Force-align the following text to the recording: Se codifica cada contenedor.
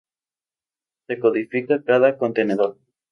Se 1.05 1.19
codifica 1.19 1.83
cada 1.83 2.17
contenedor. 2.17 2.77